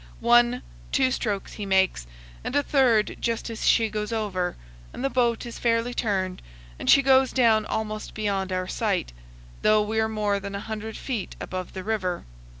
[0.19, 2.07] One, two strokes he makes,
[2.43, 4.55] and a third just as she goes over,
[4.91, 6.41] and the boat is fairly turned,
[6.79, 9.13] and she goes down almost beyond our sight,
[9.61, 12.25] though we are more than a hundred feet above the river.